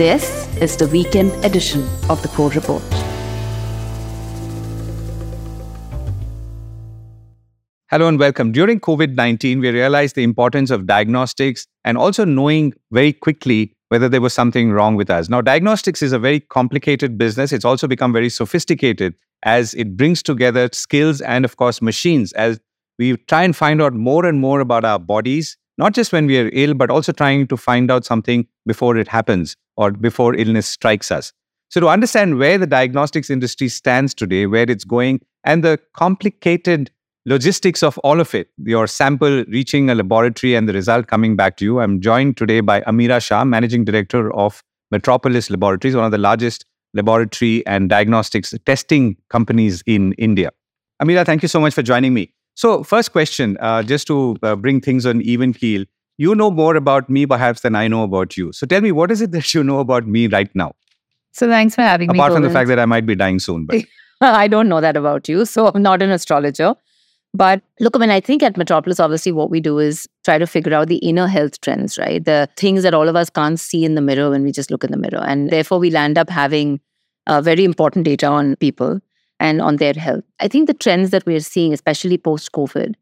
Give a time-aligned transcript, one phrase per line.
[0.00, 2.82] This is the weekend edition of the Core Report.
[7.90, 8.50] Hello and welcome.
[8.50, 14.08] During COVID 19, we realized the importance of diagnostics and also knowing very quickly whether
[14.08, 15.28] there was something wrong with us.
[15.28, 17.52] Now, diagnostics is a very complicated business.
[17.52, 22.58] It's also become very sophisticated as it brings together skills and, of course, machines as
[22.98, 26.38] we try and find out more and more about our bodies, not just when we
[26.38, 30.66] are ill, but also trying to find out something before it happens or before illness
[30.66, 31.32] strikes us.
[31.70, 36.90] So, to understand where the diagnostics industry stands today, where it's going, and the complicated
[37.24, 41.56] logistics of all of it, your sample reaching a laboratory and the result coming back
[41.58, 41.80] to you.
[41.80, 46.66] I'm joined today by Ameera Shah, Managing Director of Metropolis Laboratories, one of the largest
[46.92, 50.50] laboratory and diagnostics testing companies in India.
[51.00, 52.32] Ameera, thank you so much for joining me.
[52.54, 55.84] So, first question, uh, just to uh, bring things on even keel,
[56.20, 58.52] you know more about me perhaps than I know about you.
[58.52, 60.72] So, tell me, what is it that you know about me right now?
[61.32, 62.20] So, thanks for having Apart me.
[62.20, 63.84] Apart from the fact that I might be dying soon, but
[64.20, 65.46] I don't know that about you.
[65.46, 66.74] So, I'm not an astrologer.
[67.32, 70.46] But look, I mean, I think at Metropolis, obviously, what we do is try to
[70.46, 72.22] figure out the inner health trends, right?
[72.22, 74.84] The things that all of us can't see in the mirror when we just look
[74.84, 75.24] in the mirror.
[75.24, 76.80] And therefore, we land up having
[77.28, 79.00] uh, very important data on people
[79.38, 80.24] and on their health.
[80.40, 82.94] I think the trends that we're seeing, especially post COVID,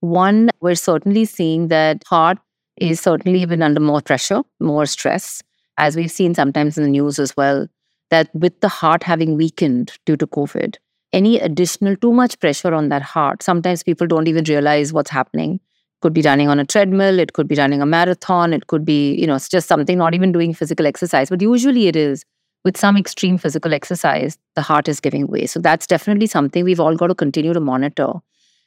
[0.00, 2.38] one, we're certainly seeing that heart
[2.76, 5.42] is certainly been under more pressure, more stress,
[5.78, 7.66] as we've seen sometimes in the news as well,
[8.10, 10.76] that with the heart having weakened due to COVID,
[11.12, 15.60] any additional too much pressure on that heart sometimes people don't even realize what's happening.
[16.00, 19.14] Could be running on a treadmill it could be running a marathon it could be
[19.14, 22.24] you know it's just something not even doing physical exercise but usually it is.
[22.64, 25.46] With some extreme physical exercise the heart is giving way.
[25.46, 28.14] So that's definitely something we've all got to continue to monitor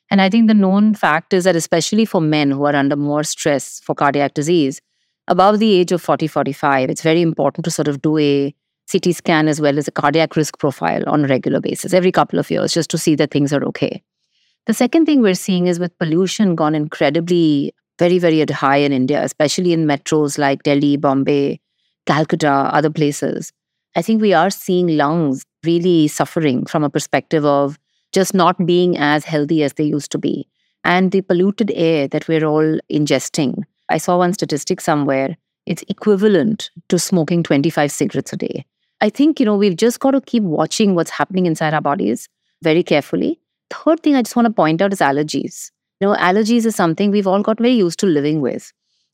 [0.09, 3.23] and i think the known fact is that especially for men who are under more
[3.23, 4.81] stress for cardiac disease
[5.27, 8.53] above the age of 40 45 it's very important to sort of do a
[8.91, 12.37] CT scan as well as a cardiac risk profile on a regular basis every couple
[12.37, 14.01] of years just to see that things are okay.
[14.67, 19.23] The second thing we're seeing is with pollution gone incredibly very, very high in India,
[19.23, 21.59] especially in metros like Delhi, Bombay,
[22.05, 23.51] Calcutta, other places.
[23.95, 27.79] I think we are seeing lungs really suffering from a perspective of
[28.15, 30.47] just not being as healthy as they used to be.
[30.83, 33.63] And the polluted air that we're all ingesting.
[33.89, 38.65] I saw one statistic somewhere, it's equivalent to smoking 25 cigarettes a day.
[39.01, 42.29] I think, you know, we've just got to keep watching what's happening inside our bodies
[42.63, 43.39] very carefully.
[43.69, 45.71] Third thing I just want to point out is allergies.
[45.99, 48.71] You know, allergies is something we've all got very used to living with.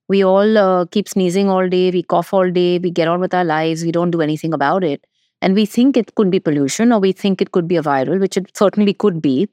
[0.09, 3.33] We all uh, keep sneezing all day, we cough all day, we get on with
[3.33, 5.07] our lives, we don't do anything about it.
[5.41, 8.19] And we think it could be pollution or we think it could be a viral,
[8.19, 9.49] which it certainly could be.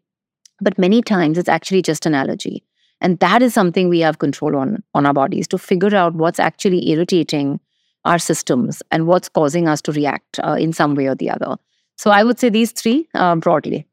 [0.61, 2.65] But many times it's actually just an allergy.
[3.01, 6.41] And that is something we have control on on our bodies to figure out what's
[6.41, 7.61] actually irritating
[8.05, 11.57] our systems and what's causing us to react uh, in some way or the other.
[11.97, 13.87] So I would say these three uh, broadly.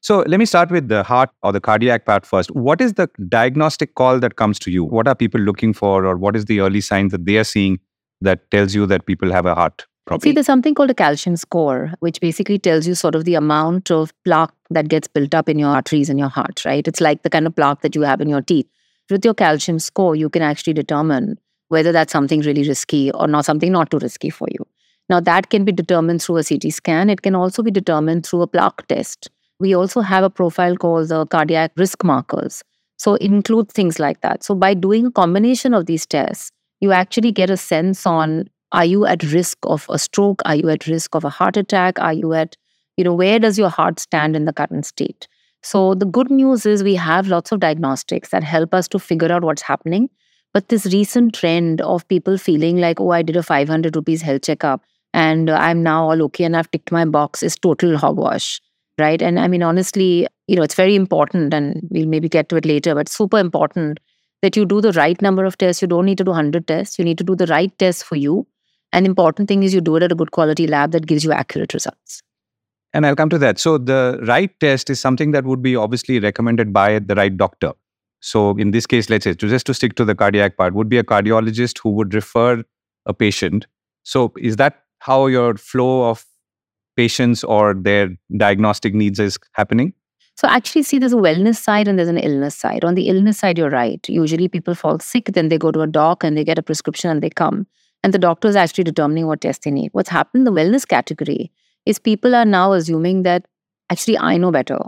[0.00, 2.50] So let me start with the heart or the cardiac part first.
[2.52, 4.84] What is the diagnostic call that comes to you?
[4.84, 7.80] What are people looking for, or what is the early signs that they are seeing
[8.20, 10.22] that tells you that people have a heart problem?
[10.22, 13.90] See, there's something called a calcium score, which basically tells you sort of the amount
[13.90, 16.86] of plaque that gets built up in your arteries in your heart, right?
[16.86, 18.66] It's like the kind of plaque that you have in your teeth.
[19.10, 23.44] With your calcium score, you can actually determine whether that's something really risky or not
[23.44, 24.66] something not too risky for you.
[25.08, 27.10] Now, that can be determined through a CT scan.
[27.10, 29.30] It can also be determined through a plaque test.
[29.60, 32.62] We also have a profile called the cardiac risk markers.
[32.96, 34.42] So, it includes things like that.
[34.42, 36.50] So, by doing a combination of these tests,
[36.80, 40.42] you actually get a sense on are you at risk of a stroke?
[40.44, 41.98] Are you at risk of a heart attack?
[41.98, 42.56] Are you at,
[42.96, 45.28] you know, where does your heart stand in the current state?
[45.62, 49.32] So, the good news is we have lots of diagnostics that help us to figure
[49.32, 50.08] out what's happening.
[50.52, 54.42] But this recent trend of people feeling like, oh, I did a 500 rupees health
[54.42, 58.60] checkup and I'm now all okay and I've ticked my box is total hogwash,
[58.98, 59.20] right?
[59.20, 62.64] And I mean, honestly, you know, it's very important and we'll maybe get to it
[62.64, 63.98] later, but super important
[64.42, 65.82] that you do the right number of tests.
[65.82, 66.98] You don't need to do 100 tests.
[66.98, 68.46] You need to do the right tests for you.
[68.92, 71.32] And important thing is you do it at a good quality lab that gives you
[71.32, 72.22] accurate results.
[72.92, 73.58] And I'll come to that.
[73.58, 77.72] So the right test is something that would be obviously recommended by the right doctor.
[78.20, 80.88] So in this case, let's say, to just to stick to the cardiac part, would
[80.88, 82.62] be a cardiologist who would refer
[83.04, 83.66] a patient.
[84.04, 86.24] So is that how your flow of
[86.96, 89.92] patients or their diagnostic needs is happening?
[90.36, 92.84] So actually, see, there's a wellness side and there's an illness side.
[92.84, 94.06] On the illness side, you're right.
[94.08, 97.10] Usually people fall sick, then they go to a doc and they get a prescription
[97.10, 97.66] and they come.
[98.06, 99.88] And the doctor is actually determining what test they need.
[99.90, 101.50] What's happened in the wellness category
[101.86, 103.46] is people are now assuming that
[103.90, 104.78] actually I know better.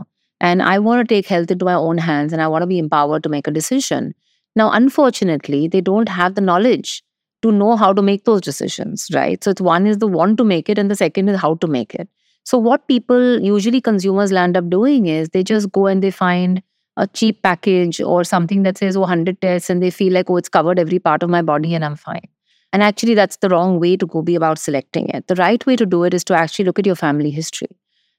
[0.40, 2.78] And I want to take health into my own hands and I want to be
[2.78, 4.14] empowered to make a decision.
[4.54, 7.02] Now, unfortunately, they don't have the knowledge.
[7.42, 9.42] to know how to make those decisions, right?
[9.44, 11.68] So it's one is the want to make it, and the second is how to
[11.74, 12.08] make it.
[12.44, 16.62] So what people usually consumers land up doing is they just go and they find
[16.96, 20.36] a cheap package or something that says oh 100 tests and they feel like oh
[20.36, 22.28] it's covered every part of my body and I'm fine.
[22.72, 25.26] And actually that's the wrong way to go be about selecting it.
[25.26, 27.68] The right way to do it is to actually look at your family history.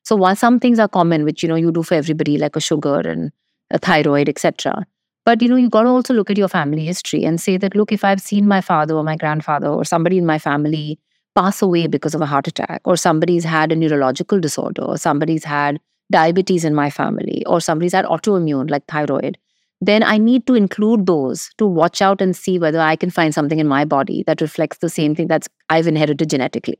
[0.04, 2.60] So while some things are common which you know you do for everybody like a
[2.60, 3.32] sugar and
[3.70, 4.86] a thyroid etc
[5.30, 7.76] but you know, you got to also look at your family history and say that,
[7.76, 11.00] look, if I've seen my father or my grandfather or somebody in my family
[11.36, 15.44] pass away because of a heart attack, or somebody's had a neurological disorder, or somebody's
[15.44, 15.80] had
[16.12, 19.38] diabetes in my family, or somebody's had autoimmune like thyroid,
[19.82, 23.34] then I need to include those to watch out and see whether I can find
[23.34, 26.80] something in my body that reflects the same thing that's I've inherited genetically.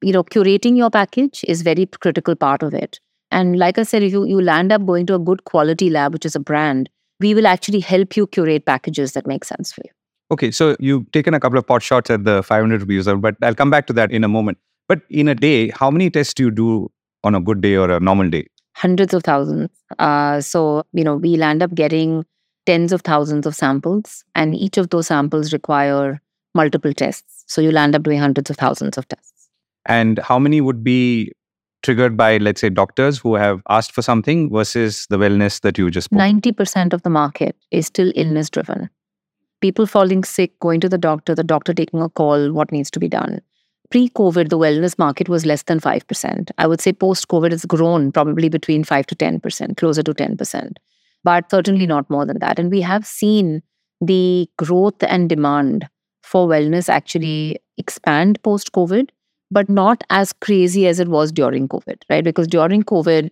[0.00, 3.00] You know, curating your package is very critical part of it.
[3.30, 6.14] And like I said, if you, you land up going to a good quality lab,
[6.14, 6.88] which is a brand,
[7.20, 9.90] we will actually help you curate packages that make sense for you.
[10.30, 13.54] Okay, so you've taken a couple of pot shots at the 500 reviews, but I'll
[13.54, 14.58] come back to that in a moment.
[14.86, 16.90] But in a day, how many tests do you do
[17.24, 18.46] on a good day or a normal day?
[18.74, 19.70] Hundreds of thousands.
[19.98, 22.24] Uh, so, you know, we land up getting
[22.68, 26.20] tens of thousands of samples, and each of those samples require
[26.54, 27.44] multiple tests.
[27.46, 29.48] So you'll end up doing hundreds of thousands of tests.
[29.86, 31.32] And how many would be
[31.82, 35.90] triggered by, let's say, doctors who have asked for something versus the wellness that you
[35.90, 36.18] just spoke?
[36.18, 38.90] 90% of the market is still illness driven.
[39.62, 43.00] People falling sick, going to the doctor, the doctor taking a call, what needs to
[43.00, 43.40] be done.
[43.90, 46.50] Pre COVID, the wellness market was less than 5%.
[46.58, 50.76] I would say post COVID, it's grown probably between 5 to 10%, closer to 10%,
[51.24, 52.58] but certainly not more than that.
[52.58, 53.62] And we have seen
[54.00, 55.88] the growth and demand
[56.22, 59.08] for wellness actually expand post COVID
[59.50, 62.24] but not as crazy as it was during COVID, right?
[62.24, 63.30] Because during COVID,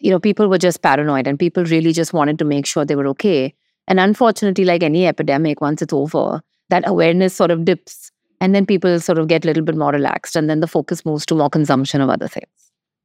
[0.00, 2.96] you know, people were just paranoid and people really just wanted to make sure they
[2.96, 3.54] were okay.
[3.86, 6.40] And unfortunately, like any epidemic, once it's over,
[6.70, 8.10] that awareness sort of dips
[8.40, 11.04] and then people sort of get a little bit more relaxed and then the focus
[11.04, 12.46] moves to more consumption of other things.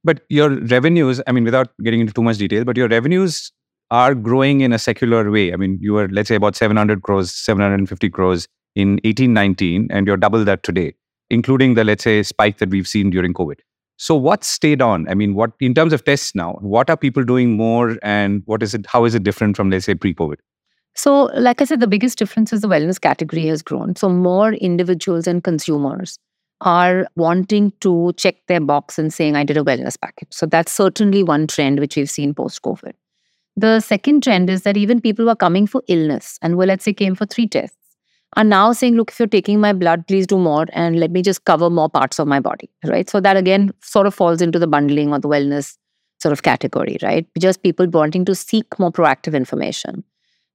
[0.03, 3.51] But your revenues, I mean, without getting into too much detail, but your revenues
[3.91, 5.53] are growing in a secular way.
[5.53, 10.17] I mean, you were, let's say, about 700 crores, 750 crores in 1819, and you're
[10.17, 10.95] double that today
[11.29, 13.55] including the, let's say, spike that we've seen during COVID.
[13.97, 15.07] So what stayed on?
[15.07, 18.61] I mean, what in terms of tests now, what are people doing more and what
[18.61, 20.35] is it, how is it different from, let's say, pre-COVID?
[20.97, 23.95] So, like I said, the biggest difference is the wellness category has grown.
[23.95, 26.17] So more individuals and consumers
[26.61, 30.29] are wanting to check their box and saying, I did a wellness package.
[30.31, 32.93] So that's certainly one trend which we've seen post-COVID.
[33.57, 36.83] The second trend is that even people who are coming for illness and well, let's
[36.83, 37.77] say came for three tests
[38.35, 41.21] are now saying, look, if you're taking my blood, please do more and let me
[41.21, 43.09] just cover more parts of my body, right?
[43.09, 45.77] So that again sort of falls into the bundling or the wellness
[46.19, 47.25] sort of category, right?
[47.39, 50.03] Just people wanting to seek more proactive information.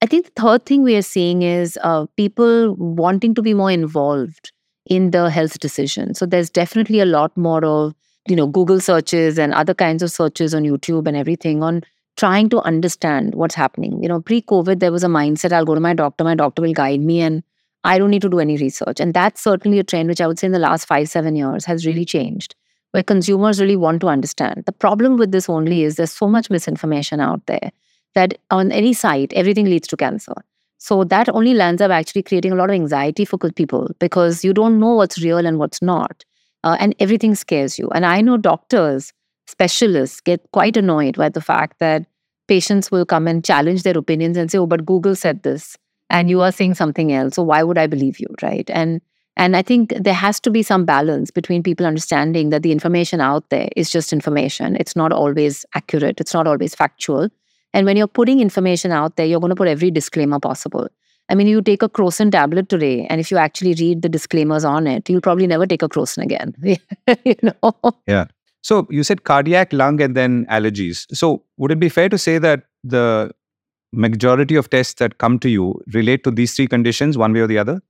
[0.02, 3.70] I think the third thing we are seeing is uh, people wanting to be more
[3.70, 4.52] involved
[4.86, 6.14] in the health decision.
[6.14, 7.94] So there's definitely a lot more of,
[8.26, 11.82] you know, Google searches and other kinds of searches on YouTube and everything on
[12.20, 14.02] trying to understand what's happening.
[14.02, 16.74] You know, pre-COVID, there was a mindset, I'll go to my doctor, my doctor will
[16.74, 17.42] guide me and
[17.82, 19.00] I don't need to do any research.
[19.00, 21.64] And that's certainly a trend which I would say in the last five, seven years
[21.64, 22.54] has really changed,
[22.90, 24.64] where consumers really want to understand.
[24.66, 27.70] The problem with this only is there's so much misinformation out there
[28.14, 30.34] that on any site, everything leads to cancer.
[30.76, 34.52] So that only lands up actually creating a lot of anxiety for people because you
[34.52, 36.24] don't know what's real and what's not.
[36.64, 37.88] Uh, and everything scares you.
[37.94, 39.14] And I know doctors,
[39.50, 42.06] specialists get quite annoyed by the fact that
[42.48, 45.76] patients will come and challenge their opinions and say, oh, but Google said this
[46.10, 48.26] and you are saying something else so why would i believe you?
[48.42, 48.68] Right?
[48.70, 49.00] And
[49.36, 53.20] and i think there has to be some balance between people understanding that the information
[53.20, 54.76] out there is just information.
[54.76, 56.20] It's not always accurate.
[56.20, 57.28] It's not always factual.
[57.72, 60.88] And when you're putting information out there you're going to put every disclaimer possible.
[61.28, 64.64] I mean you take a crocin tablet today and if you actually read the disclaimers
[64.64, 66.52] on it you'll probably never take a crocin again.
[67.24, 67.94] You know?
[68.08, 68.26] Yeah
[68.62, 72.38] so you said cardiac lung and then allergies so would it be fair to say
[72.38, 73.30] that the
[73.92, 77.46] majority of tests that come to you relate to these three conditions one way or
[77.46, 77.80] the other?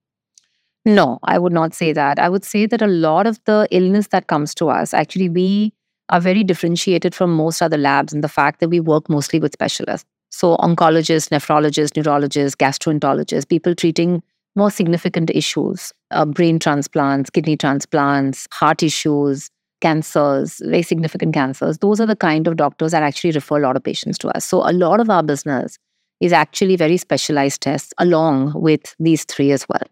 [0.87, 2.19] No, I would not say that.
[2.19, 5.75] I would say that a lot of the illness that comes to us, actually, we
[6.09, 9.53] are very differentiated from most other labs in the fact that we work mostly with
[9.53, 10.09] specialists.
[10.31, 14.23] So, oncologists, nephrologists, neurologists, gastroenterologists, people treating
[14.57, 19.51] more significant issues, uh, brain transplants, kidney transplants, heart issues,
[19.81, 21.79] cancers, very significant cancers.
[21.79, 24.45] Those are the kind of doctors that actually refer a lot of patients to us.
[24.45, 25.79] So, a lot of our business
[26.21, 29.83] is actually very specialized tests along with these three as well.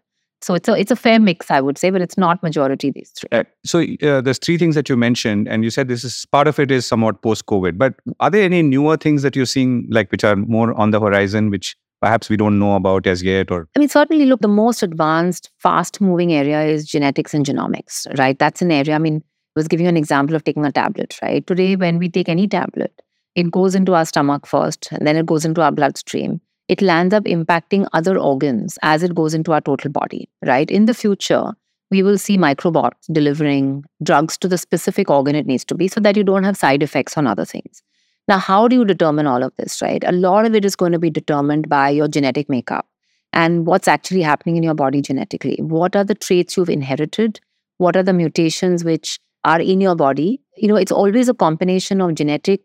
[0.41, 3.11] So it's a it's a fair mix, I would say, but it's not majority these
[3.11, 3.27] three.
[3.31, 6.47] Uh, so uh, there's three things that you mentioned, and you said this is part
[6.47, 7.77] of it is somewhat post COVID.
[7.77, 11.01] But are there any newer things that you're seeing, like which are more on the
[11.01, 14.47] horizon, which perhaps we don't know about as yet or i mean certainly look the
[14.47, 19.21] most advanced fast moving area is genetics and genomics right that's an area i mean
[19.55, 22.47] was giving you an example of taking a tablet right today when we take any
[22.47, 23.01] tablet
[23.35, 27.13] it goes into our stomach first and then it goes into our bloodstream it lands
[27.13, 31.51] up impacting other organs as it goes into our total body right in the future
[31.91, 35.99] we will see microbots delivering drugs to the specific organ it needs to be so
[35.99, 37.81] that you don't have side effects on other things
[38.29, 40.03] now, how do you determine all of this, right?
[40.05, 42.87] A lot of it is going to be determined by your genetic makeup
[43.33, 45.57] and what's actually happening in your body genetically.
[45.59, 47.39] What are the traits you've inherited?
[47.79, 50.41] What are the mutations which are in your body?
[50.57, 52.61] You know, it's always a combination of genetic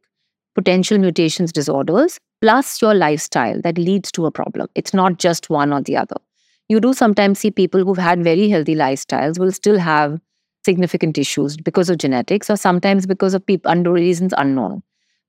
[0.55, 4.69] potential mutations disorders plus your lifestyle that leads to a problem.
[4.75, 6.17] It's not just one or the other.
[6.69, 10.21] You do sometimes see people who've had very healthy lifestyles will still have
[10.65, 14.83] significant issues because of genetics or sometimes because of people under reasons unknown.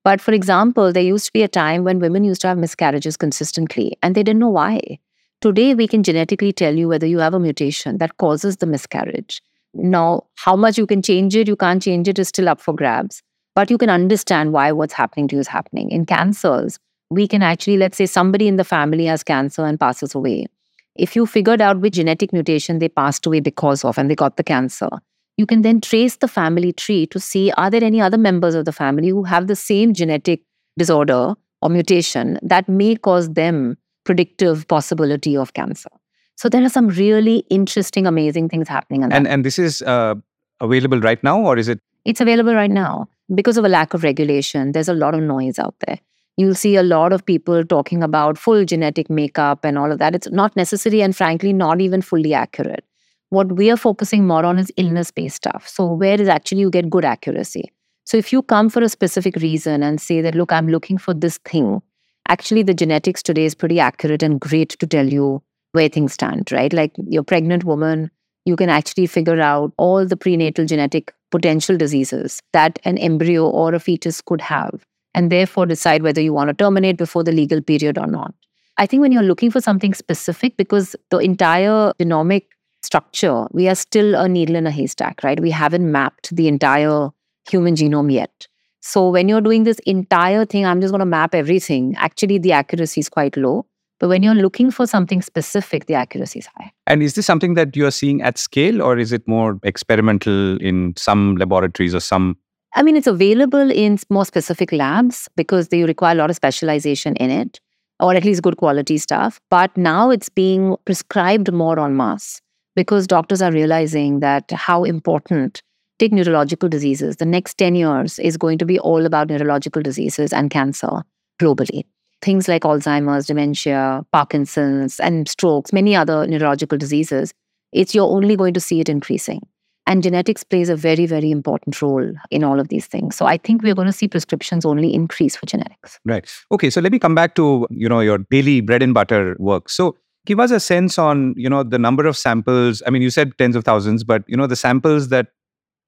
[0.03, 3.17] But for example, there used to be a time when women used to have miscarriages
[3.17, 4.99] consistently and they didn't know why.
[5.41, 9.41] Today, we can genetically tell you whether you have a mutation that causes the miscarriage.
[9.75, 12.74] Now, how much you can change it, you can't change it is still up for
[12.74, 13.22] grabs,
[13.55, 15.91] but you can understand why what's happening to you is happening.
[15.91, 16.79] In cancers,
[17.10, 20.48] we can actually, let's say somebody in the family has cancer and passes away.
[20.96, 24.38] If you figured out which genetic mutation they passed away because of and they got
[24.38, 24.89] the cancer,
[25.38, 28.63] you can then trace the family tree to see are there any other members of
[28.63, 30.41] the family who have the same genetic
[30.77, 35.89] disorder or mutation that may cause them predictive possibility of cancer.
[36.35, 39.03] So there are some really interesting, amazing things happening.
[39.03, 40.15] and and this is uh,
[40.61, 41.79] available right now, or is it?
[42.03, 44.73] It's available right now because of a lack of regulation.
[44.73, 45.99] There's a lot of noise out there.
[46.37, 50.13] You'll see a lot of people talking about full genetic makeup and all of that.
[50.13, 52.83] It's not necessary and frankly not even fully accurate.
[53.29, 55.67] What we are focusing more on is illness based stuff.
[55.67, 57.71] So, where is actually you get good accuracy.
[58.03, 61.13] So, if you come for a specific reason and say that, look, I'm looking for
[61.13, 61.81] this thing,
[62.27, 65.41] actually, the genetics today is pretty accurate and great to tell you
[65.75, 66.74] where things stand, right?
[66.74, 68.10] Like you're pregnant woman,
[68.46, 73.74] you can actually figure out all the prenatal genetic potential diseases that an embryo or
[73.75, 77.62] a fetus could have, and therefore decide whether you want to terminate before the legal
[77.62, 78.34] period or not.
[78.77, 82.44] I think when you're looking for something specific, because the entire genomic
[82.84, 85.39] structure, we are still a needle in a haystack, right?
[85.39, 87.10] We haven't mapped the entire
[87.50, 88.48] human genome yet.
[88.82, 91.96] So when you're doing this entire thing, I'm just going to map everything.
[91.98, 93.65] Actually, the accuracy is quite low.
[94.05, 96.71] But when you're looking for something specific, the accuracy is high.
[96.85, 100.57] And is this something that you are seeing at scale, or is it more experimental
[100.57, 102.38] in some laboratories or some?
[102.75, 107.15] I mean, it's available in more specific labs because they require a lot of specialization
[107.15, 107.59] in it,
[108.00, 109.41] or at least good quality stuff.
[109.50, 112.41] But now it's being prescribed more en masse
[112.75, 115.63] because doctors are realizing that how important
[115.97, 120.31] take neurological diseases the next 10 years is going to be all about neurological diseases
[120.31, 121.01] and cancer
[121.41, 121.85] globally
[122.22, 127.34] things like alzheimer's dementia parkinson's and strokes many other neurological diseases
[127.75, 129.41] it's you're only going to see it increasing.
[129.88, 133.15] And genetics plays a very very important role in all of these things.
[133.15, 136.00] So i think we're going to see prescriptions only increase for genetics.
[136.05, 136.27] Right.
[136.51, 139.69] Okay so let me come back to you know your daily bread and butter work.
[139.69, 139.95] So
[140.25, 142.81] give us a sense on you know the number of samples.
[142.88, 145.27] I mean you said tens of thousands but you know the samples that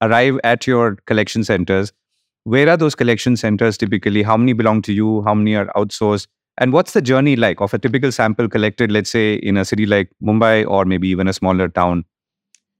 [0.04, 1.92] arrive at your collection centers
[2.48, 4.24] where are those collection centers typically?
[4.24, 5.22] How many belong to you?
[5.24, 6.28] How many are outsourced?
[6.58, 9.86] And what's the journey like of a typical sample collected let's say in a city
[9.86, 12.06] like mumbai or maybe even a smaller town?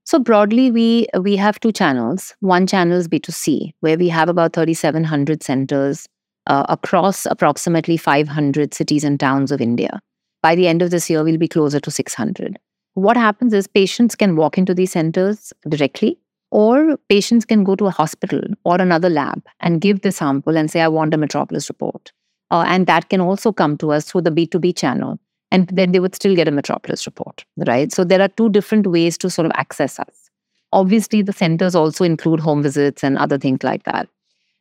[0.04, 2.34] So broadly we we have two channels.
[2.40, 6.08] One channel is b2c where we have about 3700 centers
[6.46, 10.00] uh, across approximately 500 cities and towns of india.
[10.42, 12.58] By the end of this year, we'll be closer to 600.
[12.94, 16.18] What happens is patients can walk into these centers directly,
[16.50, 20.70] or patients can go to a hospital or another lab and give the sample and
[20.70, 22.12] say, I want a metropolis report.
[22.50, 25.18] Uh, and that can also come to us through the B2B channel.
[25.50, 27.92] And then they would still get a metropolis report, right?
[27.92, 30.30] So there are two different ways to sort of access us.
[30.72, 34.08] Obviously, the centers also include home visits and other things like that.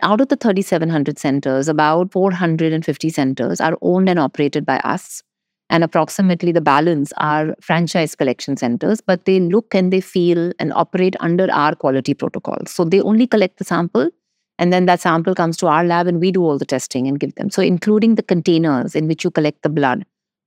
[0.01, 5.24] Out of the 3,700 centers, about 450 centers are owned and operated by us
[5.69, 10.71] and approximately the balance are franchise collection centers, but they look and they feel and
[10.74, 12.71] operate under our quality protocols.
[12.71, 14.09] So they only collect the sample,
[14.59, 17.19] and then that sample comes to our lab, and we do all the testing and
[17.19, 17.50] give them.
[17.50, 20.05] So, including the containers in which you collect the blood,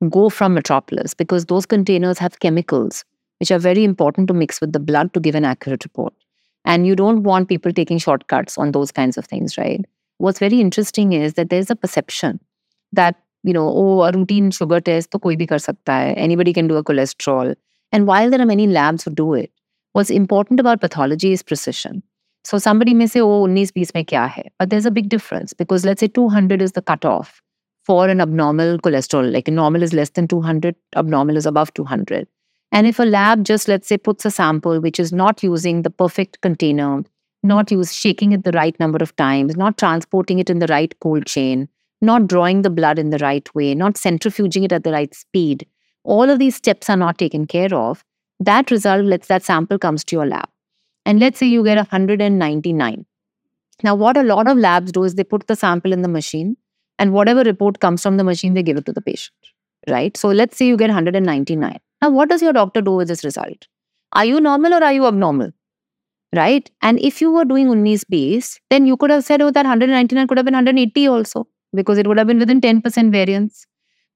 [0.08, 3.04] go from Metropolis because those containers have chemicals
[3.40, 6.12] which are very important to mix with the blood to give an accurate report.
[6.64, 9.80] And you don't want people taking shortcuts on those kinds of things, right?
[10.18, 12.38] What's very interesting is that there's a perception
[12.92, 15.60] that you know, oh, a routine sugar test, to koi bhi kar.
[16.16, 17.54] Anybody can do a cholesterol.
[17.92, 19.50] And while there are many labs who do it,
[19.92, 22.02] what's important about pathology is precision.
[22.44, 24.44] So somebody may say, oh, 19 20 mein kya hai?
[24.58, 27.42] But there's a big difference because let's say 200 is the cutoff
[27.84, 29.30] for an abnormal cholesterol.
[29.32, 32.26] Like normal is less than 200, abnormal is above 200.
[32.72, 35.90] And if a lab just, let's say, puts a sample which is not using the
[35.90, 37.02] perfect container,
[37.42, 40.94] not use shaking it the right number of times, not transporting it in the right
[41.00, 41.68] cold chain,
[42.00, 45.66] not drawing the blood in the right way, not centrifuging it at the right speed,
[46.04, 48.04] all of these steps are not taken care of,
[48.38, 50.48] that result lets that sample comes to your lab.
[51.04, 53.06] And let's say you get 199.
[53.82, 56.56] Now, what a lot of labs do is they put the sample in the machine,
[56.98, 59.36] and whatever report comes from the machine, they give it to the patient,
[59.88, 60.16] right?
[60.16, 61.78] So let's say you get 199.
[62.02, 63.66] Now, what does your doctor do with this result?
[64.12, 65.52] Are you normal or are you abnormal?
[66.34, 66.70] Right?
[66.80, 70.28] And if you were doing Unni's base, then you could have said, oh, that 199
[70.28, 73.66] could have been 180 also, because it would have been within 10% variance.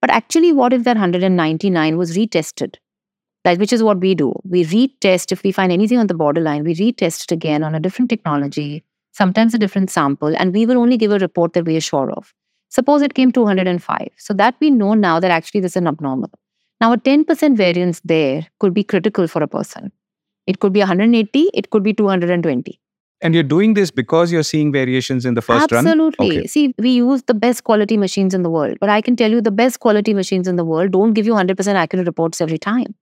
[0.00, 2.76] But actually, what if that 199 was retested?
[3.44, 4.34] That, which is what we do.
[4.44, 7.80] We retest if we find anything on the borderline, we retest it again on a
[7.80, 11.76] different technology, sometimes a different sample, and we will only give a report that we
[11.76, 12.32] are sure of.
[12.70, 14.08] Suppose it came 205.
[14.16, 16.30] So that we know now that actually this is an abnormal.
[16.80, 19.92] Now, a 10% variance there could be critical for a person.
[20.46, 22.80] It could be 180, it could be 220.
[23.24, 25.90] And you're doing this because you're seeing variations in the first Absolutely.
[25.90, 26.08] run?
[26.08, 26.46] Absolutely.
[26.46, 29.40] See, we use the best quality machines in the world, but I can tell you
[29.40, 32.94] the best quality machines in the world don't give you 100% accurate reports every time,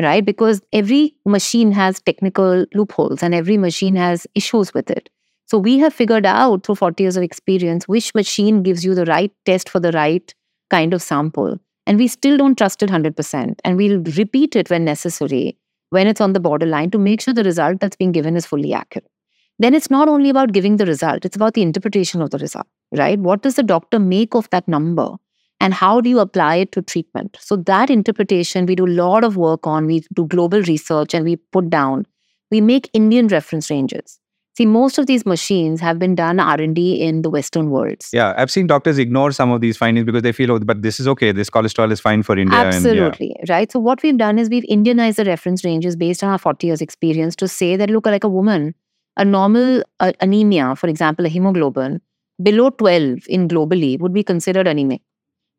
[0.00, 0.24] right?
[0.24, 5.10] Because every machine has technical loopholes and every machine has issues with it.
[5.44, 9.04] So we have figured out through 40 years of experience which machine gives you the
[9.04, 10.34] right test for the right
[10.70, 13.54] kind of sample and we still don't trust it 100%.
[13.64, 15.58] And we'll repeat it when necessary,
[15.90, 18.74] when it's on the borderline, to make sure the result that's being given is fully
[18.74, 19.10] accurate.
[19.58, 22.66] Then it's not only about giving the result, it's about the interpretation of the result,
[22.92, 23.18] right?
[23.18, 25.16] What does the doctor make of that number?
[25.60, 27.36] And how do you apply it to treatment?
[27.40, 29.86] So, that interpretation, we do a lot of work on.
[29.86, 32.06] We do global research and we put down,
[32.52, 34.20] we make Indian reference ranges.
[34.56, 38.10] See, most of these machines have been done R&D in the Western worlds.
[38.12, 40.98] Yeah, I've seen doctors ignore some of these findings because they feel, oh, but this
[40.98, 41.30] is okay.
[41.30, 42.58] This cholesterol is fine for India.
[42.58, 43.54] Absolutely, and, yeah.
[43.54, 43.70] right?
[43.70, 46.80] So what we've done is we've Indianized the reference ranges based on our 40 years
[46.80, 48.74] experience to say that, look, like a woman,
[49.18, 52.00] a normal uh, anemia, for example, a hemoglobin,
[52.42, 55.02] below 12 in globally would be considered anemic.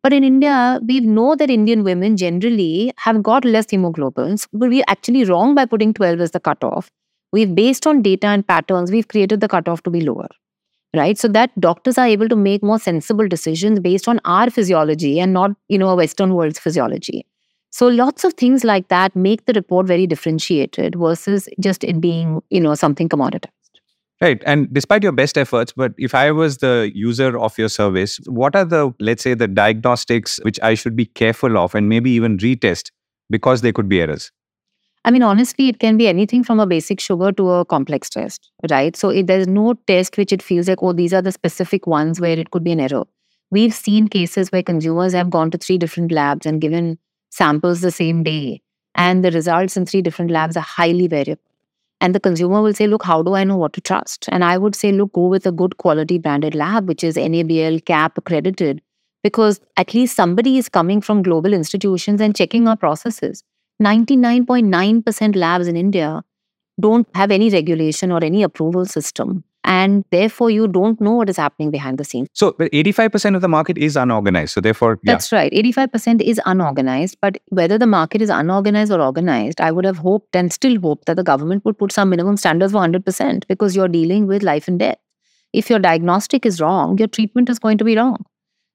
[0.01, 4.85] But in India, we know that Indian women generally have got less hemoglobins, but we're
[4.87, 6.89] actually wrong by putting 12 as the cutoff.
[7.33, 10.29] We've based on data and patterns we've created the cutoff to be lower.
[10.95, 11.17] Right?
[11.17, 15.33] So that doctors are able to make more sensible decisions based on our physiology and
[15.33, 17.27] not you know a western world's physiology
[17.71, 22.41] so lots of things like that make the report very differentiated versus just it being
[22.49, 23.49] you know something commoditized
[24.21, 24.43] Right.
[24.45, 28.53] And despite your best efforts, but if I was the user of your service, what
[28.53, 32.37] are the, let's say, the diagnostics which I should be careful of and maybe even
[32.37, 32.91] retest
[33.29, 34.31] because they could be errors?
[35.05, 38.51] I mean, honestly, it can be anything from a basic sugar to a complex test,
[38.69, 38.93] right?
[38.97, 42.19] So it, there's no test which it feels like, oh, these are the specific ones
[42.19, 43.05] where it could be an error.
[43.51, 47.91] We've seen cases where consumers have gone to three different labs and given samples the
[47.91, 48.61] same day,
[48.95, 51.41] and the results in three different labs are highly variable.
[52.01, 54.29] And the consumer will say, look, how do I know what to trust?
[54.31, 57.83] And I would say, look, go with a good quality branded lab, which is NABL,
[57.85, 58.81] CAP accredited,
[59.21, 63.43] because at least somebody is coming from global institutions and checking our processes.
[63.81, 66.23] 99.9% labs in India
[66.79, 69.43] don't have any regulation or any approval system.
[69.69, 72.27] And therefore, you don't know what is happening behind the scenes.
[72.33, 74.53] So, 85% of the market is unorganized.
[74.53, 75.13] So, therefore, yeah.
[75.13, 75.51] that's right.
[75.53, 77.17] 85% is unorganized.
[77.21, 81.05] But whether the market is unorganized or organized, I would have hoped and still hope
[81.05, 84.67] that the government would put some minimum standards for 100% because you're dealing with life
[84.67, 84.97] and death.
[85.53, 88.25] If your diagnostic is wrong, your treatment is going to be wrong.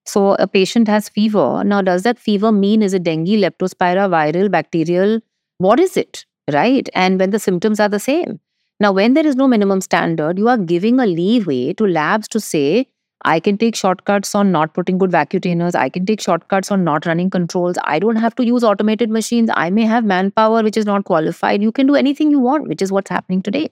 [0.07, 1.65] So a patient has fever.
[1.65, 5.21] Now, does that fever mean is it dengue, leptospira, viral, bacterial?
[5.59, 6.25] What is it?
[6.53, 6.89] Right?
[6.95, 8.39] And when the symptoms are the same.
[8.85, 12.39] Now, when there is no minimum standard, you are giving a leeway to labs to
[12.39, 12.87] say,
[13.25, 15.75] I can take shortcuts on not putting good vacutainers.
[15.75, 17.79] I can take shortcuts on not running controls.
[17.85, 19.49] I don't have to use automated machines.
[19.55, 21.63] I may have manpower which is not qualified.
[21.63, 23.71] You can do anything you want, which is what's happening today.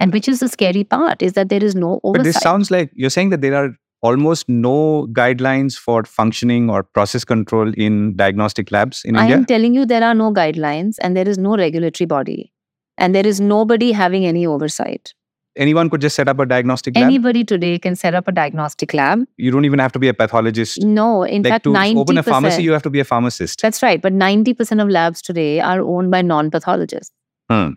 [0.00, 2.24] And which is the scary part is that there is no oversight.
[2.24, 6.82] But this sounds like you're saying that there are almost no guidelines for functioning or
[6.82, 9.36] process control in diagnostic labs in I India?
[9.36, 12.51] I am telling you, there are no guidelines and there is no regulatory body.
[12.98, 15.14] And there is nobody having any oversight.
[15.54, 17.04] Anyone could just set up a diagnostic lab?
[17.04, 19.26] Anybody today can set up a diagnostic lab.
[19.36, 20.82] You don't even have to be a pathologist.
[20.82, 21.96] No, in like fact, to 90%.
[21.96, 23.60] open a pharmacy, you have to be a pharmacist.
[23.60, 24.00] That's right.
[24.00, 27.12] But 90% of labs today are owned by non pathologists.
[27.50, 27.72] Hmm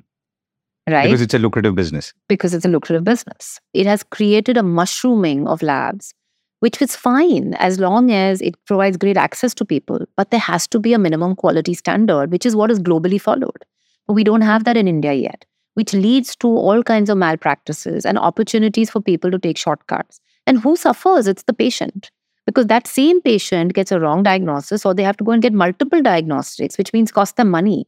[0.89, 1.05] right?
[1.05, 2.13] Because it's a lucrative business.
[2.27, 3.59] Because it's a lucrative business.
[3.73, 6.13] It has created a mushrooming of labs,
[6.59, 10.05] which is fine as long as it provides great access to people.
[10.15, 13.65] But there has to be a minimum quality standard, which is what is globally followed.
[14.07, 18.05] But we don't have that in India yet, which leads to all kinds of malpractices
[18.05, 20.19] and opportunities for people to take shortcuts.
[20.47, 21.27] And who suffers?
[21.27, 22.11] It's the patient.
[22.45, 25.53] because that same patient gets a wrong diagnosis or they have to go and get
[25.53, 27.87] multiple diagnostics, which means cost them money,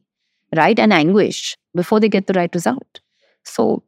[0.56, 0.78] right?
[0.78, 3.00] And anguish before they get the right result.
[3.44, 3.82] So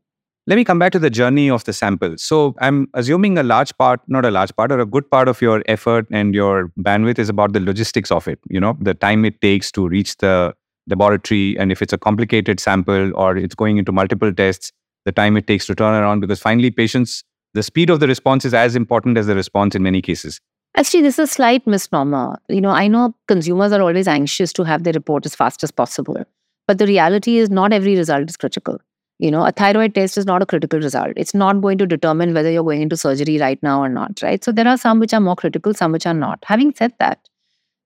[0.46, 2.16] let me come back to the journey of the sample.
[2.18, 5.42] So I'm assuming a large part, not a large part, or a good part of
[5.42, 8.38] your effort and your bandwidth is about the logistics of it.
[8.48, 10.54] You know, the time it takes to reach the
[10.86, 14.72] laboratory, and if it's a complicated sample or it's going into multiple tests,
[15.04, 16.20] the time it takes to turn around.
[16.20, 19.82] Because finally, patients, the speed of the response is as important as the response in
[19.82, 20.40] many cases.
[20.76, 22.38] Actually, this is a slight misnomer.
[22.48, 25.70] You know, I know consumers are always anxious to have their report as fast as
[25.70, 26.22] possible,
[26.68, 28.78] but the reality is not every result is critical.
[29.18, 31.12] You know, a thyroid test is not a critical result.
[31.16, 34.42] It's not going to determine whether you're going into surgery right now or not, right?
[34.42, 36.38] So there are some which are more critical, some which are not.
[36.46, 37.18] Having said that,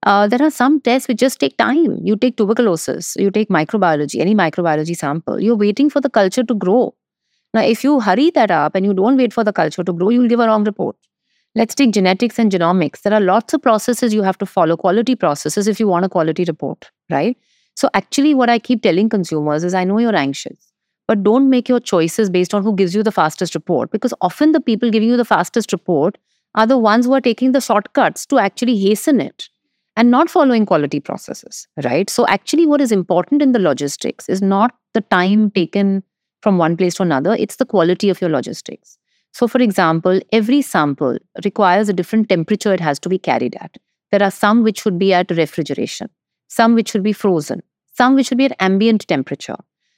[0.04, 1.98] uh, there are some tests which just take time.
[2.02, 5.40] You take tuberculosis, you take microbiology, any microbiology sample.
[5.40, 6.94] You're waiting for the culture to grow.
[7.54, 10.10] Now, if you hurry that up and you don't wait for the culture to grow,
[10.10, 10.96] you'll give a wrong report.
[11.54, 13.02] Let's take genetics and genomics.
[13.02, 16.08] There are lots of processes you have to follow, quality processes, if you want a
[16.08, 17.36] quality report, right?
[17.76, 20.72] So, actually, what I keep telling consumers is I know you're anxious
[21.06, 24.52] but don't make your choices based on who gives you the fastest report because often
[24.52, 26.16] the people giving you the fastest report
[26.54, 29.48] are the ones who are taking the shortcuts to actually hasten it
[29.96, 32.10] and not following quality processes right?
[32.10, 36.02] So actually what is important in the logistics is not the time taken
[36.42, 38.98] from one place to another it's the quality of your logistics.
[39.32, 43.76] So for example every sample requires a different temperature it has to be carried at.
[44.10, 46.08] There are some which should be at refrigeration
[46.48, 47.62] some which should be frozen
[47.94, 49.56] some which should be at ambient temperature.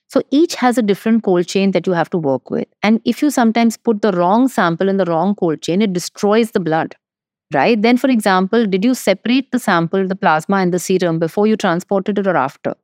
[0.09, 2.69] So each has a different cold chain that you have to work with.
[2.83, 6.53] And if you sometimes put the wrong sample in the wrong cold chain, it destroys
[6.53, 6.95] the blood,
[7.55, 7.81] right?
[7.81, 11.57] Then, for example, did you separate the sample, the plasma, and the serum before you
[11.57, 12.75] transported it or after?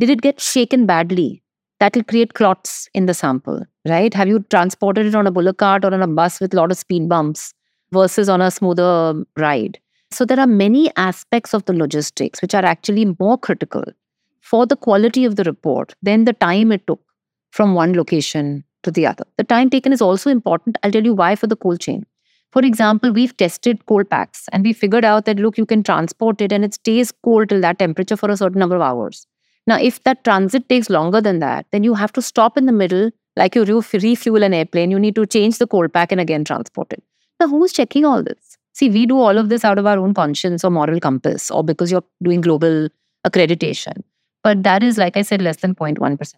[0.00, 1.42] Did it get shaken badly?
[1.80, 4.14] That will create clots in the sample, right?
[4.14, 6.70] Have you transported it on a bullock cart or on a bus with a lot
[6.70, 7.52] of speed bumps
[7.92, 9.78] versus on a smoother ride?
[10.10, 13.82] So there are many aspects of the logistics which are actually more critical
[14.40, 17.00] for the quality of the report than the time it took
[17.50, 19.24] from one location to the other.
[19.38, 20.78] The time taken is also important.
[20.82, 22.06] I'll tell you why for the cold chain.
[22.54, 26.40] For example, we've tested cold packs and we figured out that look, you can transport
[26.40, 29.26] it and it stays cold till that temperature for a certain number of hours.
[29.66, 32.72] Now, if that transit takes longer than that, then you have to stop in the
[32.72, 36.44] middle, like you refuel an airplane, you need to change the cold pack and again
[36.44, 37.02] transport it.
[37.40, 38.56] Now, who's checking all this?
[38.72, 41.64] See, we do all of this out of our own conscience or moral compass or
[41.64, 42.88] because you're doing global
[43.26, 44.04] accreditation.
[44.44, 46.34] But that is, like I said, less than 0.1%.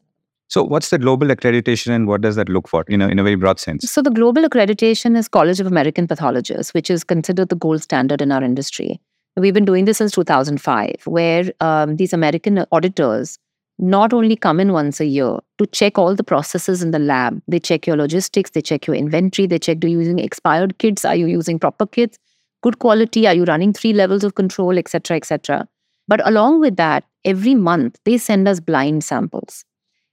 [0.48, 3.24] So, what's the global accreditation and what does that look for in a, in a
[3.24, 3.90] very broad sense?
[3.90, 8.22] So, the global accreditation is College of American Pathologists, which is considered the gold standard
[8.22, 9.00] in our industry.
[9.36, 13.38] We've been doing this since 2005, where um, these American auditors
[13.78, 17.42] not only come in once a year to check all the processes in the lab,
[17.46, 21.04] they check your logistics, they check your inventory, they check do you using expired kits,
[21.04, 22.18] are you using proper kits,
[22.62, 25.68] good quality, are you running three levels of control, etc., etc.
[26.08, 29.64] But along with that, every month they send us blind samples.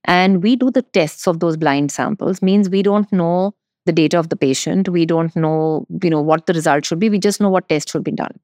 [0.05, 3.53] And we do the tests of those blind samples, means we don't know
[3.85, 4.89] the data of the patient.
[4.89, 7.09] We don't know, you know, what the result should be.
[7.09, 8.39] We just know what test should be done.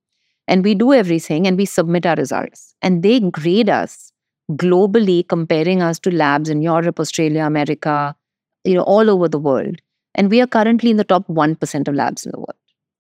[0.48, 2.76] And we do everything and we submit our results.
[2.82, 4.12] And they grade us
[4.52, 8.16] globally, comparing us to labs in Europe, Australia, America,
[8.64, 9.80] you know, all over the world.
[10.16, 12.56] And we are currently in the top 1% of labs in the world,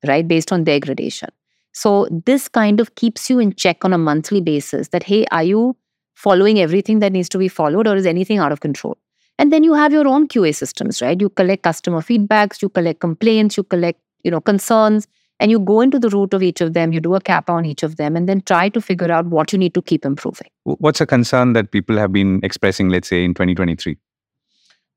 [0.08, 0.28] right?
[0.28, 1.30] Based on their gradation.
[1.74, 5.43] So this kind of keeps you in check on a monthly basis that, hey, are
[5.43, 5.76] you
[6.25, 8.97] following everything that needs to be followed or is anything out of control?
[9.38, 11.19] And then you have your own QA systems, right?
[11.19, 15.08] You collect customer feedbacks, you collect complaints, you collect, you know, concerns,
[15.39, 17.63] and you go into the root of each of them, you do a cap on
[17.65, 20.49] each of them, and then try to figure out what you need to keep improving.
[20.65, 23.97] What's a concern that people have been expressing, let's say, in 2023?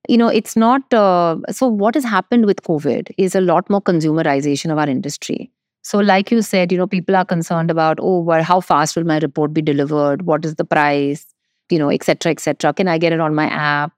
[0.08, 3.80] you know it's not uh, so what has happened with covid is a lot more
[3.80, 5.50] consumerization of our industry
[5.82, 9.04] so, like you said, you know, people are concerned about, oh, well, how fast will
[9.04, 10.22] my report be delivered?
[10.22, 11.26] What is the price?
[11.70, 12.72] You know, etc., etc.
[12.72, 13.92] Can I get it on my app?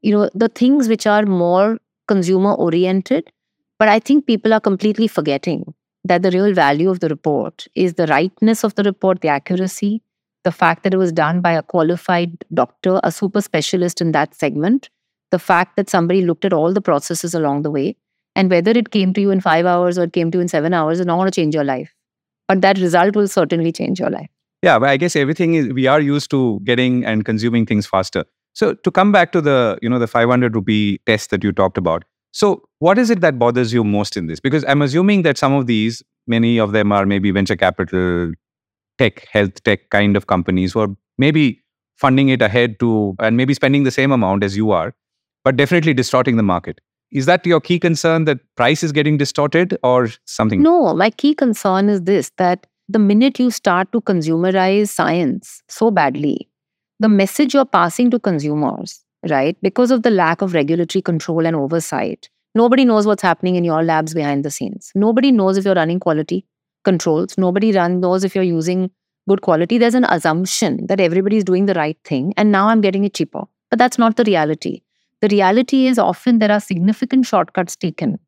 [0.00, 3.30] You know, the things which are more consumer oriented.
[3.78, 7.94] But I think people are completely forgetting that the real value of the report is
[7.94, 10.02] the rightness of the report, the accuracy,
[10.44, 14.34] the fact that it was done by a qualified doctor, a super specialist in that
[14.34, 14.88] segment,
[15.32, 17.96] the fact that somebody looked at all the processes along the way,
[18.36, 20.48] and whether it came to you in five hours or it came to you in
[20.48, 21.92] seven hours is not going to change your life.
[22.46, 24.28] But that result will certainly change your life.
[24.62, 28.24] Yeah, but I guess everything is we are used to getting and consuming things faster.
[28.52, 31.76] So to come back to the, you know, the 500 rupee test that you talked
[31.78, 32.04] about.
[32.32, 34.40] So what is it that bothers you most in this?
[34.40, 38.32] Because I'm assuming that some of these, many of them are maybe venture capital,
[38.98, 41.62] tech, health tech kind of companies who are maybe
[41.96, 44.94] funding it ahead to and maybe spending the same amount as you are,
[45.44, 46.80] but definitely distorting the market.
[47.12, 50.62] Is that your key concern that price is getting distorted or something?
[50.62, 55.90] No, my key concern is this that the minute you start to consumerize science so
[55.90, 56.48] badly,
[57.00, 61.56] the message you're passing to consumers, right, because of the lack of regulatory control and
[61.56, 64.92] oversight, nobody knows what's happening in your labs behind the scenes.
[64.94, 66.44] Nobody knows if you're running quality
[66.84, 67.36] controls.
[67.36, 68.90] Nobody run, knows if you're using
[69.28, 69.78] good quality.
[69.78, 73.44] There's an assumption that everybody's doing the right thing and now I'm getting it cheaper.
[73.70, 74.82] But that's not the reality.
[75.26, 78.20] The reality is often there are significant shortcuts taken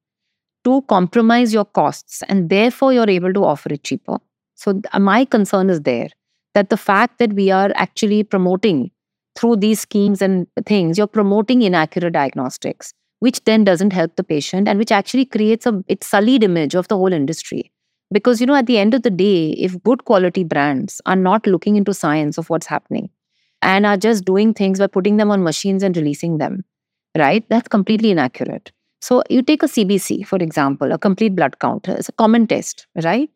[0.64, 4.18] to compromise your costs and therefore you're able to offer it cheaper.
[4.56, 6.08] So uh, my concern is there
[6.54, 8.90] that the fact that we are actually promoting
[9.37, 14.66] through these schemes and things, you're promoting inaccurate diagnostics, which then doesn't help the patient
[14.66, 17.70] and which actually creates a it's sullied image of the whole industry.
[18.11, 21.46] Because, you know, at the end of the day, if good quality brands are not
[21.46, 23.08] looking into science of what's happening
[23.62, 26.64] and are just doing things by putting them on machines and releasing them,
[27.18, 27.44] right?
[27.48, 28.72] That's completely inaccurate.
[29.00, 31.88] So you take a CBC, for example, a complete blood count.
[31.88, 33.31] Uh, it's a common test, right?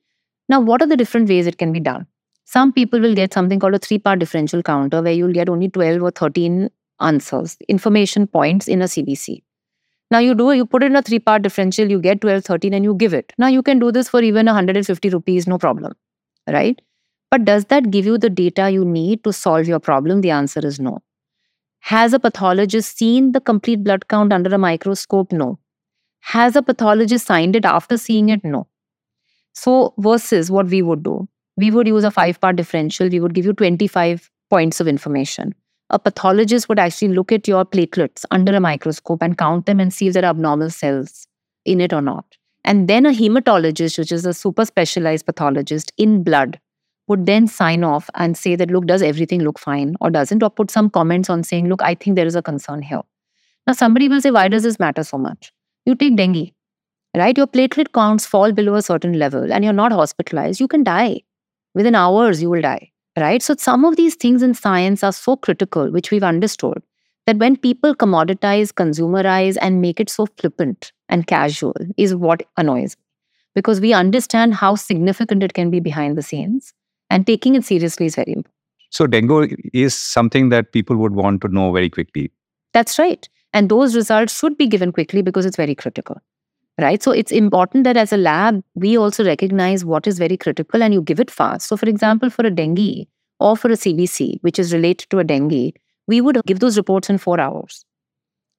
[0.49, 2.07] Now, what are the different ways it can be done?
[2.45, 5.69] Some people will get something called a three part differential counter where you'll get only
[5.69, 6.69] 12 or 13
[7.01, 9.43] answers, information points in a CBC.
[10.11, 12.85] Now you do, you put in a three part differential, you get 12, 13 and
[12.85, 13.33] you give it.
[13.39, 15.95] Now you can do this for even 150 rupees, no problem,
[16.47, 16.81] right?
[17.31, 20.21] But does that give you the data you need to solve your problem?
[20.21, 20.99] The answer is no.
[21.83, 25.33] Has a pathologist seen the complete blood count under a microscope?
[25.33, 25.59] No.
[26.21, 28.45] Has a pathologist signed it after seeing it?
[28.45, 28.67] No.
[29.53, 33.35] So, versus what we would do, we would use a five part differential, we would
[33.35, 35.55] give you 25 points of information
[35.93, 39.93] a pathologist would actually look at your platelets under a microscope and count them and
[39.93, 41.27] see if there are abnormal cells
[41.67, 42.25] in it or not.
[42.65, 46.59] And then a hematologist, which is a super specialized pathologist in blood,
[47.09, 50.43] would then sign off and say that, look, does everything look fine or doesn't?
[50.43, 53.03] Or put some comments on saying, look, I think there is a concern here.
[53.67, 55.53] Now, somebody will say, why does this matter so much?
[55.87, 56.53] You take dengue,
[57.17, 57.37] right?
[57.37, 61.23] Your platelet counts fall below a certain level and you're not hospitalized, you can die.
[61.75, 63.43] Within hours, you will die right?
[63.43, 66.83] So some of these things in science are so critical, which we've understood,
[67.27, 72.97] that when people commoditize, consumerize, and make it so flippant and casual is what annoys
[72.97, 73.03] me.
[73.55, 76.73] Because we understand how significant it can be behind the scenes,
[77.13, 78.55] and taking it seriously is very important.
[78.91, 82.31] So dengue is something that people would want to know very quickly.
[82.73, 83.29] That's right.
[83.55, 86.21] And those results should be given quickly because it's very critical
[86.79, 87.03] right?
[87.03, 90.95] So it's important that as a lab, we also recognize what is very critical and
[90.95, 91.69] you give it fast.
[91.69, 93.07] So, for example, for a dengue
[93.41, 95.75] or for a CBC, which is related to a dengue,
[96.07, 97.85] we would give those reports in four hours,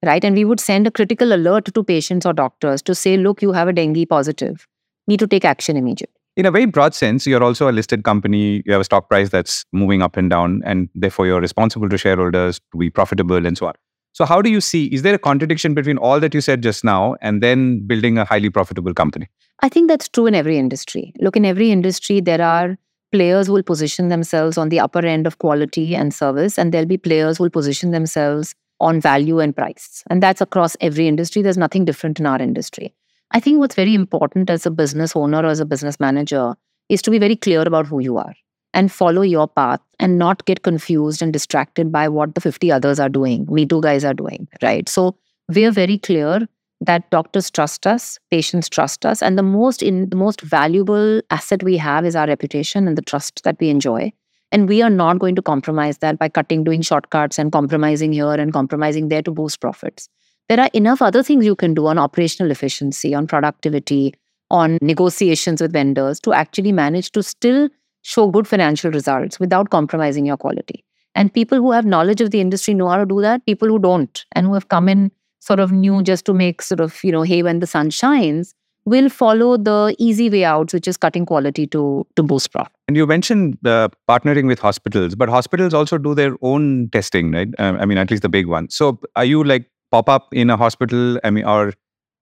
[0.03, 0.23] right?
[0.23, 3.51] And we would send a critical alert to patients or doctors to say, look, you
[3.51, 4.67] have a dengue positive,
[5.07, 6.13] need to take action immediately.
[6.35, 8.63] In a very broad sense, you're also a listed company.
[8.65, 11.97] You have a stock price that's moving up and down, and therefore you're responsible to
[11.97, 13.73] shareholders to be profitable and so on.
[14.13, 14.87] So, how do you see?
[14.87, 18.25] Is there a contradiction between all that you said just now and then building a
[18.25, 19.27] highly profitable company?
[19.61, 21.13] I think that's true in every industry.
[21.19, 22.77] Look, in every industry, there are
[23.11, 26.87] players who will position themselves on the upper end of quality and service, and there'll
[26.87, 30.03] be players who will position themselves on value and price.
[30.09, 31.43] And that's across every industry.
[31.43, 32.95] There's nothing different in our industry.
[33.33, 36.53] I think what's very important as a business owner or as a business manager
[36.89, 38.33] is to be very clear about who you are
[38.75, 42.99] and follow your path and not get confused and distracted by what the 50 others
[42.99, 44.87] are doing, me too guys are doing, right?
[44.87, 45.15] So
[45.49, 46.47] we're very clear
[46.81, 51.63] that doctors trust us, patients trust us, and the most in the most valuable asset
[51.63, 54.11] we have is our reputation and the trust that we enjoy.
[54.51, 58.33] And we are not going to compromise that by cutting, doing shortcuts and compromising here
[58.33, 60.09] and compromising there to boost profits.
[60.49, 64.13] There are enough other things you can do on operational efficiency, on productivity,
[64.51, 67.69] on negotiations with vendors to actually manage to still
[68.01, 70.83] show good financial results without compromising your quality.
[71.15, 73.45] And people who have knowledge of the industry know how to do that.
[73.45, 76.79] People who don't and who have come in sort of new just to make sort
[76.79, 78.53] of, you know, hey, when the sun shines,
[78.85, 82.71] will follow the easy way out, which is cutting quality to, to boost profit.
[82.87, 87.47] And you mentioned uh, partnering with hospitals, but hospitals also do their own testing, right?
[87.57, 88.75] Uh, I mean, at least the big ones.
[88.75, 91.19] So are you like pop up in a hospital?
[91.23, 91.73] I mean, or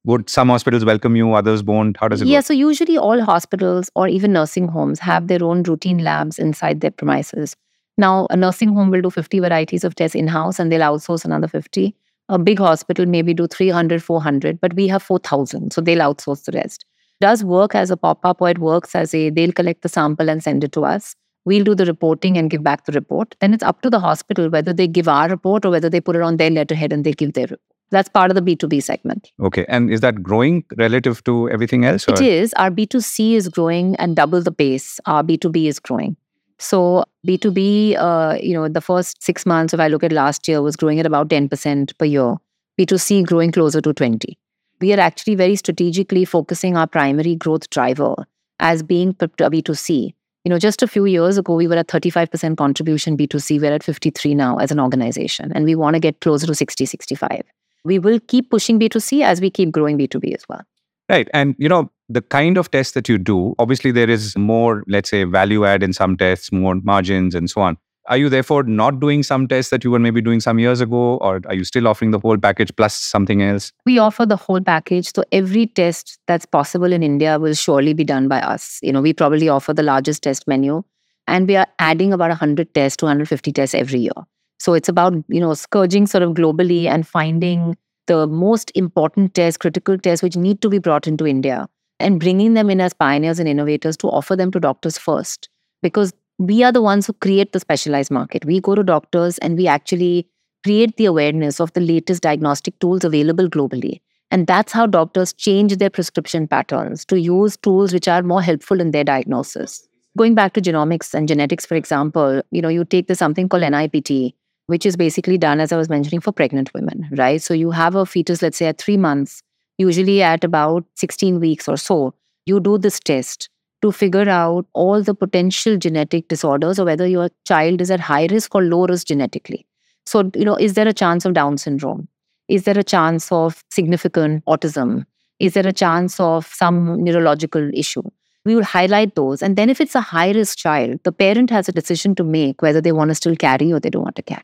[0.04, 2.46] would some hospitals welcome you others won't how does it yeah work?
[2.46, 6.92] so usually all hospitals or even nursing homes have their own routine labs inside their
[6.92, 7.56] premises
[7.98, 11.48] now a nursing home will do 50 varieties of tests in-house and they'll outsource another
[11.48, 11.96] 50
[12.30, 16.58] a big hospital maybe do 300 400 but we have 4000 so they'll outsource the
[16.58, 16.86] rest
[17.20, 20.30] it does work as a pop-up or it works as a they'll collect the sample
[20.30, 23.54] and send it to us we'll do the reporting and give back the report then
[23.54, 26.22] it's up to the hospital whether they give our report or whether they put it
[26.22, 29.34] on their letterhead and they give their report that's part of the B2B segment.
[29.42, 29.66] Okay.
[29.68, 32.08] And is that growing relative to everything else?
[32.08, 32.14] Or?
[32.14, 32.54] It is.
[32.54, 35.02] Our B2C is growing and double the pace.
[35.06, 36.16] Our B2B is growing.
[36.58, 40.62] So B2B, uh, you know, the first six months, if I look at last year,
[40.62, 42.36] was growing at about 10% per year.
[42.80, 44.38] B2C growing closer to 20.
[44.82, 48.16] we are actually very strategically focusing our primary growth driver
[48.60, 50.14] as being B2C.
[50.44, 53.62] You know, just a few years ago, we were at 35% contribution B2C.
[53.62, 56.86] We're at 53 now as an organization, and we want to get closer to 60,
[56.86, 57.44] 65.
[57.84, 60.62] We will keep pushing B2C as we keep growing B2B as well.
[61.10, 61.28] Right.
[61.34, 65.10] And, you know, the kind of tests that you do, obviously, there is more, let's
[65.10, 67.78] say, value add in some tests, more margins, and so on.
[68.08, 71.18] Are you therefore not doing some tests that you were maybe doing some years ago,
[71.18, 73.72] or are you still offering the whole package plus something else?
[73.86, 75.14] We offer the whole package.
[75.14, 78.80] So every test that's possible in India will surely be done by us.
[78.82, 80.84] You know, we probably offer the largest test menu,
[81.28, 84.12] and we are adding about 100 tests, 250 tests every year.
[84.60, 89.58] So it's about, you know, scourging sort of globally and finding the most important tests,
[89.58, 91.68] critical tests, which need to be brought into India
[92.00, 95.50] and bringing them in as pioneers and innovators to offer them to doctors first.
[95.82, 98.44] Because we are the ones who create the specialized market.
[98.46, 100.28] We go to doctors and we actually
[100.64, 104.02] create the awareness of the latest diagnostic tools available globally.
[104.32, 108.82] And that's how doctors change their prescription patterns to use tools which are more helpful
[108.82, 109.88] in their diagnosis.
[110.18, 113.64] Going back to genomics and genetics, for example, you know, you take the something called
[113.64, 114.34] NIPT,
[114.66, 117.40] which is basically done, as I was mentioning, for pregnant women, right?
[117.40, 119.44] So you have a fetus, let's say at three months,
[119.78, 122.16] usually at about 16 weeks or so.
[122.48, 123.48] You do this test
[123.82, 128.28] to figure out all the potential genetic disorders or whether your child is at high
[128.28, 129.66] risk or low risk genetically.
[130.06, 132.08] So, you know, is there a chance of Down syndrome?
[132.48, 135.06] Is there a chance of significant autism?
[135.40, 138.04] Is there a chance of some neurological issue?
[138.44, 139.42] We will highlight those.
[139.42, 142.62] And then, if it's a high risk child, the parent has a decision to make
[142.62, 144.44] whether they want to still carry or they don't want to carry.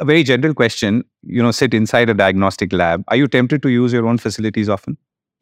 [0.00, 3.04] A very general question you know, sit inside a diagnostic lab.
[3.08, 4.96] Are you tempted to use your own facilities often?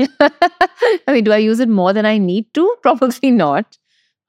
[0.20, 2.76] I mean, do I use it more than I need to?
[2.82, 3.78] Probably not.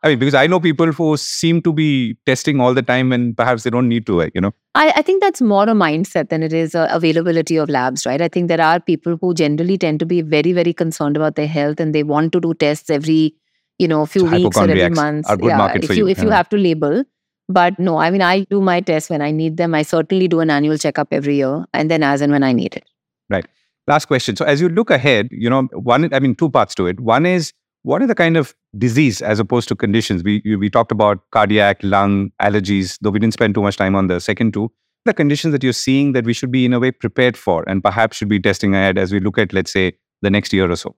[0.03, 3.37] I mean, because I know people who seem to be testing all the time and
[3.37, 4.51] perhaps they don't need to, you know?
[4.73, 8.19] I, I think that's more a mindset than it is availability of labs, right?
[8.19, 11.47] I think there are people who generally tend to be very, very concerned about their
[11.47, 13.35] health and they want to do tests every,
[13.77, 15.27] you know, few so weeks or every month.
[15.43, 17.03] yeah, if you, you, if you have to label.
[17.47, 19.75] But no, I mean, I do my tests when I need them.
[19.75, 22.75] I certainly do an annual checkup every year and then as and when I need
[22.75, 22.85] it.
[23.29, 23.45] Right.
[23.87, 24.35] Last question.
[24.35, 26.99] So as you look ahead, you know, one, I mean, two parts to it.
[26.99, 27.51] One is
[27.83, 30.23] what are the kind of disease as opposed to conditions?
[30.23, 34.07] We we talked about cardiac, lung, allergies, though we didn't spend too much time on
[34.07, 34.71] the second two.
[35.05, 37.83] The conditions that you're seeing that we should be in a way prepared for and
[37.83, 40.75] perhaps should be testing ahead as we look at, let's say, the next year or
[40.75, 40.95] so.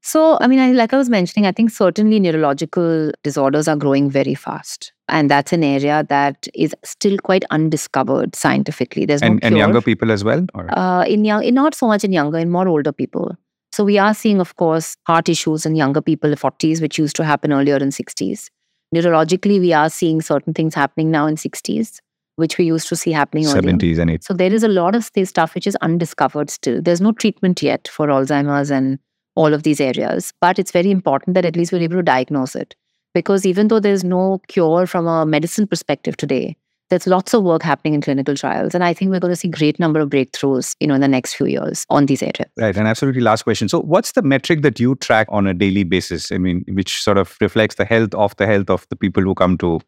[0.00, 4.34] So, I mean, like I was mentioning, I think certainly neurological disorders are growing very
[4.34, 4.92] fast.
[5.12, 9.04] And that's an area that is still quite undiscovered scientifically.
[9.04, 10.46] There's and, no and younger people as well?
[10.54, 10.66] Or?
[10.76, 13.36] Uh, in young, in not so much in younger, in more older people.
[13.72, 17.24] So we are seeing, of course, heart issues in younger people, 40s, which used to
[17.24, 18.48] happen earlier in 60s.
[18.94, 22.00] Neurologically, we are seeing certain things happening now in 60s,
[22.36, 23.72] which we used to see happening 70s earlier.
[23.74, 24.24] 70s and 80s.
[24.24, 26.80] So there is a lot of this stuff which is undiscovered still.
[26.80, 28.98] There's no treatment yet for Alzheimer's and
[29.34, 30.32] all of these areas.
[30.40, 32.74] But it's very important that at least we're able to diagnose it.
[33.14, 36.56] Because even though there's no cure from a medicine perspective today,
[36.92, 38.74] there's lots of work happening in clinical trials.
[38.74, 41.08] And I think we're going to see great number of breakthroughs, you know, in the
[41.08, 42.50] next few years on these areas.
[42.58, 42.76] Right.
[42.76, 43.68] And absolutely last question.
[43.68, 46.30] So what's the metric that you track on a daily basis?
[46.30, 49.34] I mean, which sort of reflects the health of the health of the people who
[49.34, 49.80] come to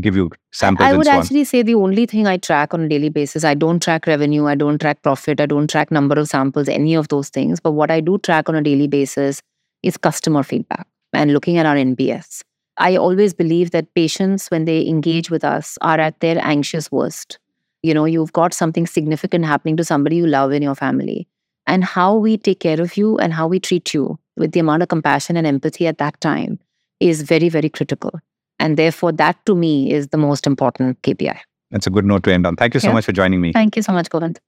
[0.00, 2.88] give you samples I would so actually say the only thing I track on a
[2.88, 6.28] daily basis, I don't track revenue, I don't track profit, I don't track number of
[6.28, 7.60] samples, any of those things.
[7.60, 9.42] But what I do track on a daily basis
[9.82, 12.42] is customer feedback and looking at our NPS.
[12.78, 17.38] I always believe that patients, when they engage with us, are at their anxious worst.
[17.82, 21.28] You know, you've got something significant happening to somebody you love in your family.
[21.66, 24.82] And how we take care of you and how we treat you with the amount
[24.82, 26.58] of compassion and empathy at that time
[27.00, 28.20] is very, very critical.
[28.58, 31.38] And therefore, that to me is the most important KPI.
[31.70, 32.56] That's a good note to end on.
[32.56, 32.94] Thank you so yeah.
[32.94, 33.52] much for joining me.
[33.52, 34.38] Thank you so much, Govind.